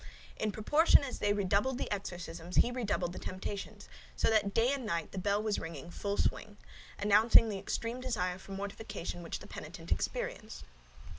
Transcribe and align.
In 0.35 0.51
proportion 0.51 1.03
as 1.03 1.19
they 1.19 1.31
redoubled 1.31 1.77
the 1.77 1.91
exorcisms 1.91 2.55
he 2.55 2.71
redoubled 2.71 3.13
the 3.13 3.19
temptations; 3.19 3.87
so 4.15 4.31
that 4.31 4.51
day 4.51 4.73
and 4.73 4.83
night 4.83 5.11
the 5.11 5.19
bell 5.19 5.43
was 5.43 5.59
ringing 5.59 5.91
full 5.91 6.17
swing, 6.17 6.57
announcing 6.97 7.49
the 7.49 7.59
extreme 7.59 8.01
desire 8.01 8.39
for 8.39 8.53
mortification 8.53 9.21
which 9.21 9.37
the 9.37 9.45
penitent 9.47 9.91
experienced. 9.91 10.63